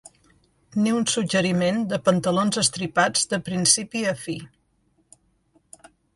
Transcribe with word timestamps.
Ni 0.85 0.93
un 0.99 1.03
suggeriment 1.15 1.77
de 1.91 1.99
pantalons 2.09 2.59
estripats 2.63 3.29
de 3.35 3.41
principi 3.51 4.03
a 4.15 4.15
fi. 4.25 4.37